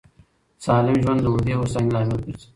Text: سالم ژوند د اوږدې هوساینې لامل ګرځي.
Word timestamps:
سالم 0.65 0.95
ژوند 1.03 1.19
د 1.23 1.27
اوږدې 1.29 1.53
هوساینې 1.59 1.91
لامل 1.93 2.19
ګرځي. 2.25 2.47